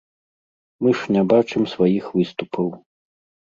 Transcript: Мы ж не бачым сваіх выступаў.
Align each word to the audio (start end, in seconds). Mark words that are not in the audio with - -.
Мы 0.85 0.89
ж 1.03 1.13
не 1.17 1.23
бачым 1.33 1.69
сваіх 1.77 2.05
выступаў. 2.17 2.77